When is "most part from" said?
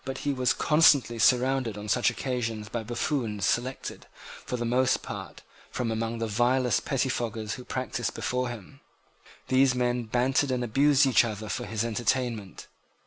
4.65-5.91